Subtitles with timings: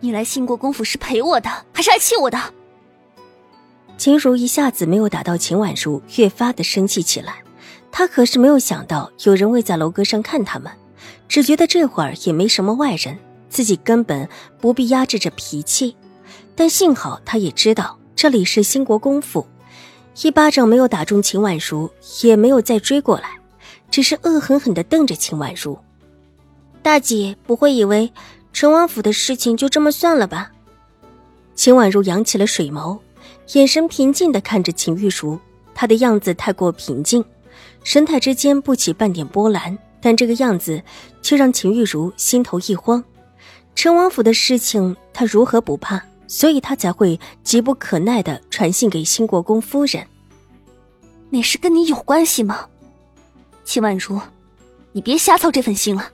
[0.00, 2.38] 你来兴国公府是陪我的，还是来气我的？
[3.96, 7.42] 秦如一下子没有打到秦婉如，越发的生气起来。
[7.90, 10.70] 她可是没有想到有人会在楼阁上看他们，
[11.26, 14.28] 只觉得这会儿也没什么外人，自己根本
[14.60, 15.96] 不必压制着脾气。
[16.54, 19.46] 但幸好他也知道这里是兴国公府，
[20.22, 21.90] 一巴掌没有打中秦婉如，
[22.22, 23.40] 也没有再追过来，
[23.90, 25.76] 只是恶狠狠地瞪着秦婉如。
[26.82, 28.12] 大姐不会以为。
[28.52, 30.50] 陈王府的事情就这么算了吧。
[31.54, 32.98] 秦婉如扬起了水眸，
[33.52, 35.38] 眼神平静的看着秦玉茹。
[35.74, 37.24] 她的样子太过平静，
[37.84, 40.82] 神态之间不起半点波澜，但这个样子
[41.22, 43.02] 却让秦玉茹心头一慌。
[43.76, 46.02] 陈王府的事情，她如何不怕？
[46.26, 50.04] 所以她才会急不可耐的传信给新国公夫人。
[51.30, 52.66] 那是跟你有关系吗？
[53.64, 54.20] 秦婉如，
[54.92, 56.10] 你别瞎操这份心了。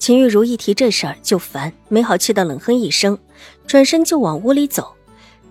[0.00, 3.18] 秦玉茹一提这事儿就烦，没好气的冷哼一声，
[3.66, 4.94] 转身就往屋里走。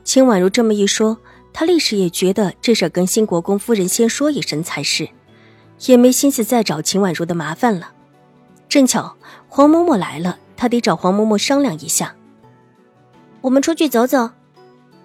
[0.04, 1.16] 秦婉如这么一说，
[1.54, 5.08] 她立时也觉得这事儿跟新国公夫人先说一声才是，
[5.86, 7.92] 也没心思再找秦婉如的麻烦了。
[8.68, 9.16] 正巧
[9.48, 12.16] 黄嬷嬷来了，她得找黄嬷嬷商量一下。
[13.42, 14.32] 我们出去走走。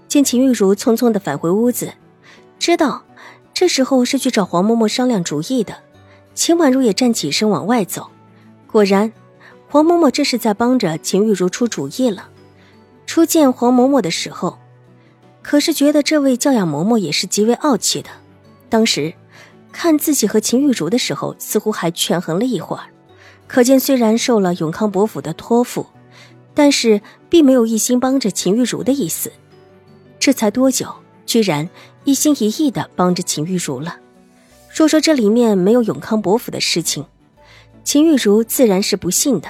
[0.09, 1.93] 见秦玉茹匆匆的返回屋子，
[2.59, 3.05] 知道
[3.53, 5.77] 这时候是去找黄嬷嬷商量主意的。
[6.35, 8.09] 秦婉如也站起身往外走，
[8.67, 9.13] 果然。
[9.75, 12.29] 黄嬷嬷这是在帮着秦玉茹出主意了。
[13.07, 14.57] 初见黄嬷嬷的时候，
[15.43, 18.09] 可是觉得这位教养嬷嬷也是极为傲气的。
[18.69, 19.13] 当时
[19.73, 22.85] 看自己和秦玉茹的时候，似乎还权衡了一会儿。
[23.49, 25.85] 可见虽然受了永康伯府的托付，
[26.55, 29.33] 但是并没有一心帮着秦玉茹的意思。
[30.21, 30.87] 这才多久，
[31.27, 31.69] 居然
[32.05, 33.97] 一心一意的帮着秦玉茹了？
[34.73, 37.05] 若说这里面没有永康伯府的事情，
[37.83, 39.49] 秦玉茹自然是不信的。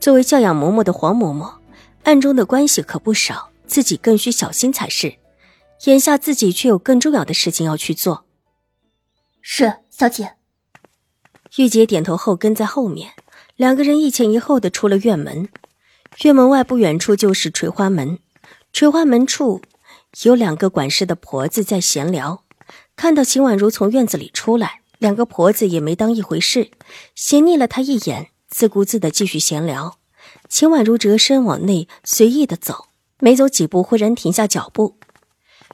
[0.00, 1.56] 作为教养嬷嬷的黄嬷嬷，
[2.04, 5.16] 暗中的关系可不少，自己更需小心才是。
[5.84, 8.24] 眼下自己却有更重要的事情要去做。
[9.42, 10.32] 是小姐。
[11.56, 13.12] 玉洁点头后跟在后面，
[13.56, 15.48] 两个人一前一后的出了院门。
[16.22, 18.18] 院门外不远处就是垂花门，
[18.72, 19.60] 垂花门处
[20.22, 22.44] 有两个管事的婆子在闲聊。
[22.96, 26.70] 看到秦婉如从院子里出来，两个婆子也没当一回事，
[27.14, 28.28] 斜睨了她一眼。
[28.50, 29.98] 自顾自的继续闲聊，
[30.48, 32.88] 秦婉如折身往内随意的走，
[33.20, 34.98] 没走几步，忽然停下脚步，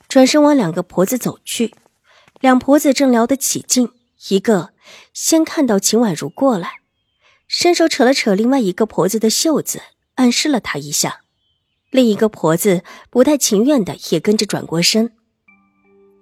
[0.08, 1.74] 转身往两个婆子走去。
[2.40, 3.90] 两婆子正聊得起劲，
[4.28, 4.70] 一个
[5.14, 6.80] 先看到秦婉如过来，
[7.48, 9.80] 伸手扯了扯另外一个婆子的袖子，
[10.16, 11.22] 暗示了她一下。
[11.90, 15.12] 另一个婆子不太情愿的也跟着转过身。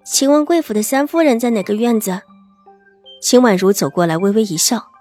[0.06, 2.22] 请问贵府的三夫人在哪个院子？
[3.20, 4.94] 秦婉如走过来，微微一笑。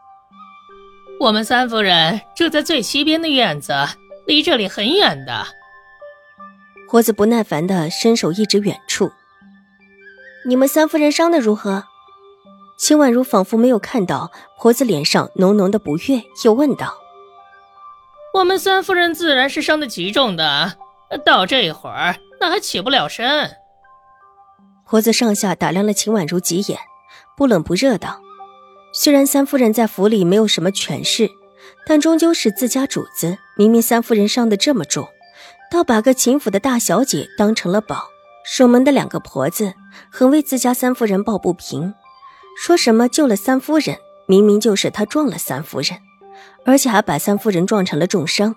[1.19, 3.73] 我们三夫人住在最西边的院子，
[4.25, 5.45] 离这里很远的。
[6.89, 9.11] 婆子不耐烦的伸手一指远处。
[10.45, 11.85] 你们三夫人伤的如何？
[12.77, 16.97] 秦婉如仿佛没有看到婆子脸上浓浓的不悦，又问道
[18.33, 20.73] ：“我们三夫人自然是伤的极重的，
[21.23, 23.55] 到这会儿那还起不了身。”
[24.85, 26.77] 婆子上下打量了秦婉如几眼，
[27.37, 28.19] 不冷不热道。
[28.95, 31.29] 虽然三夫人在府里没有什么权势，
[31.85, 33.37] 但终究是自家主子。
[33.57, 35.07] 明明三夫人伤得这么重，
[35.71, 38.05] 倒把个秦府的大小姐当成了宝。
[38.45, 39.73] 守门的两个婆子
[40.11, 41.93] 很为自家三夫人抱不平，
[42.61, 45.97] 说什么救了三夫人，明明就是他撞了三夫人，
[46.65, 48.55] 而且还把三夫人撞成了重伤。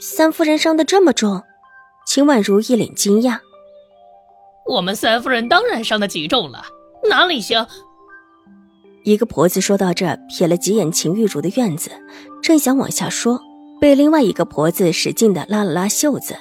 [0.00, 1.42] 三夫人伤得这么重，
[2.06, 3.38] 秦婉如一脸惊讶。
[4.66, 6.64] 我们三夫人当然伤得极重了，
[7.08, 7.66] 哪里像……
[9.04, 11.90] 一个婆子说到这，瞥了几眼秦玉茹的院子，
[12.40, 13.40] 正想往下说，
[13.80, 16.36] 被另外一个婆子使劲的拉了拉袖子。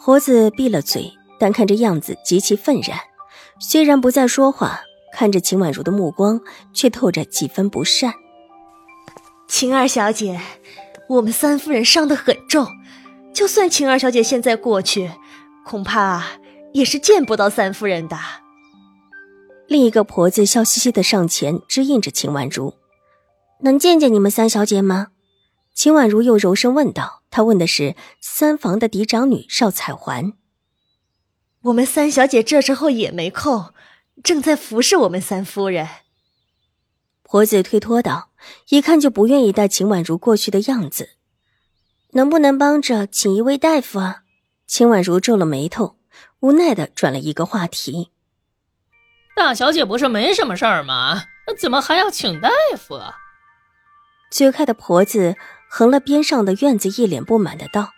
[0.00, 2.98] 婆子闭了嘴，但看这样子极其愤然，
[3.60, 4.80] 虽然不再说话，
[5.12, 6.40] 看着秦婉如的目光
[6.72, 8.12] 却透着几分不善。
[9.48, 10.40] 秦二小姐，
[11.08, 12.66] 我们三夫人伤得很重，
[13.34, 15.10] 就算秦二小姐现在过去，
[15.66, 16.24] 恐怕
[16.72, 18.16] 也是见不到三夫人的。
[19.68, 22.74] 另一个婆子笑嘻嘻的上前支应着秦婉如
[23.60, 25.08] ：“能见见你们三小姐吗？”
[25.74, 27.22] 秦婉如又柔声问道。
[27.30, 30.32] 她问的是三房的嫡长女邵彩环。
[31.64, 33.74] 我们三小姐这时候也没空，
[34.24, 35.86] 正在服侍我们三夫人。
[37.22, 38.30] 婆子推脱道，
[38.70, 41.10] 一看就不愿意带秦婉如过去的样子。
[42.12, 44.22] 能不能帮着请一位大夫啊？
[44.66, 45.98] 秦婉如皱了眉头，
[46.40, 48.08] 无奈的转了一个话题。
[49.38, 51.22] 大小姐不是没什么事儿吗？
[51.56, 53.14] 怎么还要请大夫啊？
[54.32, 55.36] 嘴开的婆子
[55.70, 57.92] 横了边上的院子，一脸不满的道：“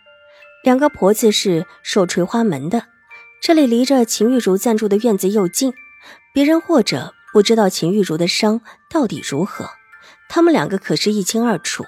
[0.63, 2.89] 两个婆子是守垂花门的，
[3.41, 5.73] 这里离着秦玉茹暂住的院子又近，
[6.35, 8.61] 别人或者不知道秦玉茹的伤
[8.91, 9.71] 到底如何，
[10.29, 11.87] 他们两个可是一清二楚。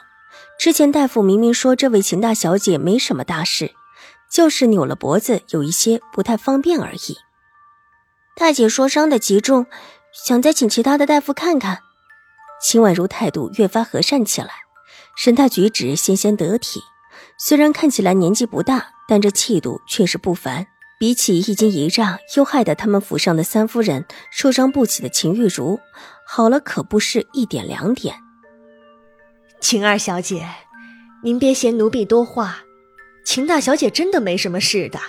[0.59, 3.73] 之前大夫明明说这位秦大小姐没什么大事，
[4.31, 7.19] 就是扭了脖子，有一些不太方便而已。
[8.35, 9.67] 大姐说伤的极重，
[10.13, 11.81] 想再请其他的大夫看看。”
[12.63, 14.51] 秦婉如态度越发和善起来，
[15.17, 16.81] 神态举止纤纤得体。
[17.39, 20.67] 虽然看起来年纪不大，但这气度却是不凡。
[20.99, 25.81] 比起一惊一乍又害得他们府上的三夫人受伤不起的秦玉茹，
[26.25, 28.15] 好了可不是一点两点。
[29.61, 30.49] 秦二小姐，
[31.25, 32.61] 您别嫌奴婢多话，
[33.25, 35.01] 秦大小姐真的没什么事的，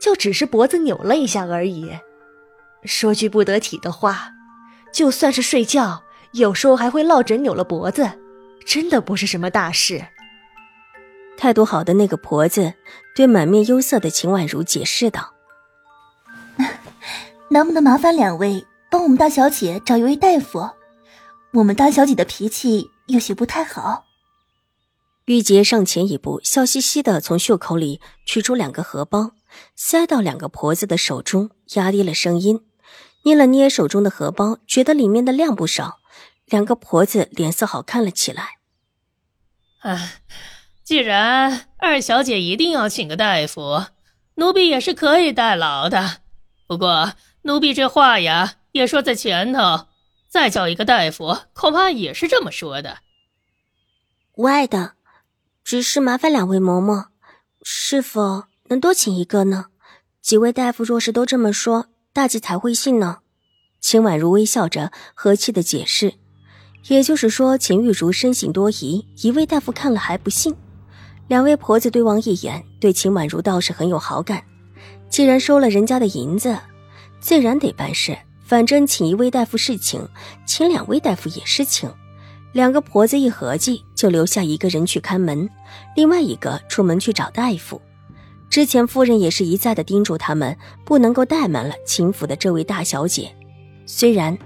[0.00, 1.88] 就只是脖子扭了一下而已。
[2.84, 4.32] 说句不得体的话，
[4.92, 6.02] 就算是睡觉。
[6.32, 8.08] 有时候还会落枕扭了脖子，
[8.64, 10.06] 真的不是什么大事。
[11.36, 12.74] 态度好的那个婆子
[13.16, 15.34] 对满面忧色的秦婉如解释道
[17.50, 20.70] ：“能不能麻烦两位帮我们大小姐找一位大夫？
[21.54, 24.04] 我们大小姐的脾气有些不太好。”
[25.26, 29.32] 玉洁上前一步，笑嘻嘻的从袖口里取出两个荷包，
[29.74, 32.60] 塞到两个婆子的手中，压低了声音，
[33.22, 36.00] 捏了捏手中的荷包，觉得里面的量不少。
[36.46, 38.58] 两个婆子脸色好看了起来。
[39.80, 40.12] 啊，
[40.82, 43.84] 既然二小姐一定要请个大夫，
[44.34, 46.22] 奴婢也是可以代劳的。
[46.66, 49.86] 不过奴婢这话呀，也说在前头，
[50.28, 52.98] 再叫一个大夫，恐怕也是这么说的。
[54.34, 54.94] 无碍的，
[55.62, 57.08] 只是麻烦两位嬷嬷，
[57.62, 59.66] 是否能多请一个呢？
[60.20, 63.18] 几位大夫若是都这么说，大姐才会信呢。
[63.80, 66.14] 秦婉如微笑着，和气的解释。
[66.88, 70.54] 也就是说，秦玉茹身形多疑，一位大夫看了还不信。
[71.28, 74.42] 两位婆子对望一眼，对秦婉如倒是很有好感。
[75.08, 76.58] 既然收了人家的银子，
[77.20, 78.18] 自然得办事。
[78.44, 80.04] 反正请一位大夫是请，
[80.44, 81.88] 请两位大夫也是请。
[82.52, 85.48] 两个婆子一合计，就留下一个人去看门，
[85.94, 87.80] 另外一个出门去找大夫。
[88.50, 93.34] 之前夫人也是一再的叮嘱他们，不能够怠慢了秦府的这位大小姐。
[93.86, 94.36] 虽然。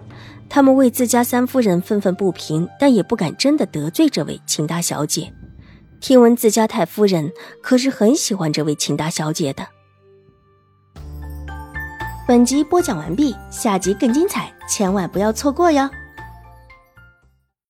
[0.47, 5.33] 他们为自家三夫人愤愤不平，但也不敢真的得罪这位秦大小姐。
[6.01, 9.67] 听闻自家太夫人可是很喜欢这位秦大小姐的。
[12.29, 15.91] 本集播讲完毕，下集更精彩，千万不要错过哟。